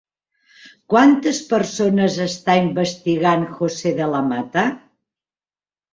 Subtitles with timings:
[0.93, 4.65] Quantes persones està investigant José de la Mata?